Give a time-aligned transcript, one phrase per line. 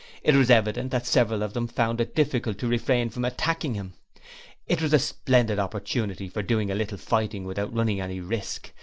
[0.23, 3.93] It was evident that several of them found it difficult to refrain from attacking him.
[4.65, 8.71] It was a splendid opportunity of doing a little fighting without running any risks.